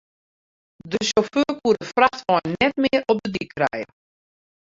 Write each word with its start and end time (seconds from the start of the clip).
De 0.93 0.99
sjauffeur 1.07 1.53
koe 1.59 1.75
de 1.81 1.85
frachtwein 1.91 2.57
net 2.63 2.75
mear 2.83 3.01
op 3.13 3.17
de 3.23 3.29
dyk 3.35 3.49
krije. 3.57 3.85